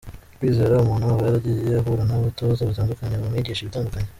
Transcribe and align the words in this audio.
Kwizera: 0.37 0.81
Umuntu 0.83 1.05
aba 1.11 1.23
yaragiye 1.27 1.71
ahura 1.79 2.03
n’abatoza 2.05 2.69
batandukanye 2.69 3.15
bamwigisha 3.21 3.61
ibitandukanye. 3.63 4.09